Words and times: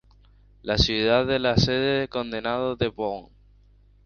La 0.63 0.79
ciudad 0.79 1.29
es 1.29 1.39
la 1.39 1.57
sede 1.57 1.99
del 1.99 2.09
condado 2.09 2.75
de 2.75 2.87
Boone. 2.87 3.29